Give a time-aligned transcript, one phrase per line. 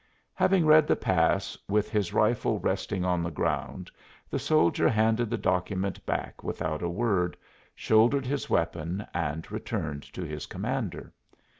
[0.33, 3.91] Having read the pass, with his rifle resting on the ground,
[4.31, 7.37] the soldier handed the document back without a word,
[7.75, 11.13] shouldered his weapon, and returned to his commander.